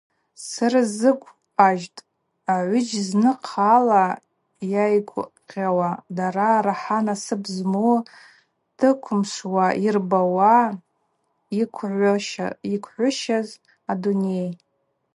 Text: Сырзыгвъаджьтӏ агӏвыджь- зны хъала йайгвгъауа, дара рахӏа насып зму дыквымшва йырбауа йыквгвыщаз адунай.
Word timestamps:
Сырзыгвъаджьтӏ 0.47 2.05
агӏвыджь- 2.53 2.95
зны 3.07 3.31
хъала 3.47 4.03
йайгвгъауа, 4.71 5.91
дара 6.15 6.47
рахӏа 6.65 6.99
насып 7.05 7.41
зму 7.55 7.91
дыквымшва 8.77 9.65
йырбауа 9.83 10.55
йыквгвыщаз 12.67 13.49
адунай. 13.91 14.49